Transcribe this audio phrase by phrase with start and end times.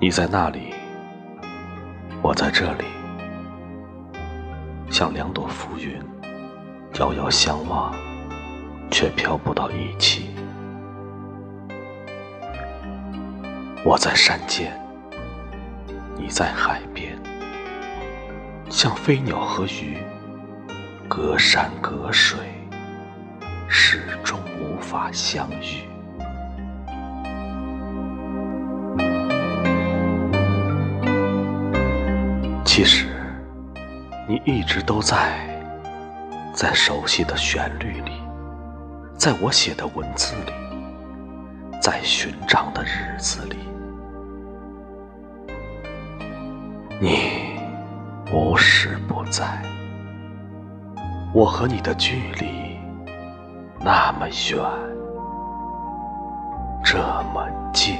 [0.00, 0.72] 你在那里，
[2.22, 2.84] 我在这里，
[4.88, 6.00] 像两朵浮云，
[7.00, 7.92] 遥遥相望，
[8.92, 10.30] 却飘不到一起。
[13.84, 14.72] 我在山间，
[16.16, 17.18] 你在海边，
[18.70, 19.98] 像飞鸟和鱼，
[21.08, 22.38] 隔山隔水，
[23.68, 25.87] 始终无法相遇。
[32.70, 33.08] 其实，
[34.28, 35.40] 你一直都在，
[36.52, 38.12] 在熟悉的旋律里，
[39.16, 40.52] 在我写的文字里，
[41.80, 43.56] 在寻常的日子里，
[47.00, 47.58] 你
[48.30, 49.60] 无时不在。
[51.32, 52.78] 我和你的距离
[53.80, 54.60] 那么远，
[56.84, 56.98] 这
[57.32, 57.96] 么近。